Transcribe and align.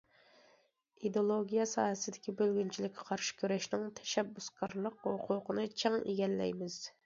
ئىدېئولوگىيە 1.09 1.65
ساھەسىدىكى 1.73 2.35
بۆلگۈنچىلىككە 2.41 3.07
قارشى 3.11 3.37
كۈرەشنىڭ 3.43 3.87
تەشەببۇسكارلىق 4.01 5.01
ھوقۇقىنى 5.09 5.71
چىڭ 5.83 6.03
ئىگىلەيمىز. 6.03 6.85